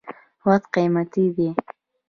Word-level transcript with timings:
•وخت 0.47 0.63
قیمتي 0.73 1.25
دی. 1.35 1.49